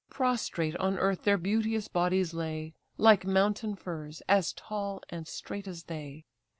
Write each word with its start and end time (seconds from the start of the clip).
Prostrate 0.09 0.75
on 0.77 0.97
earth 0.97 1.25
their 1.25 1.37
beauteous 1.37 1.87
bodies 1.87 2.33
lay, 2.33 2.73
Like 2.97 3.23
mountain 3.23 3.75
firs, 3.75 4.23
as 4.27 4.51
tall 4.51 5.03
and 5.09 5.27
straight 5.27 5.67
as 5.67 5.83
they. 5.83 6.25